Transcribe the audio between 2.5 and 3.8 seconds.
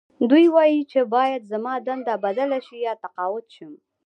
شي یا تقاعد شم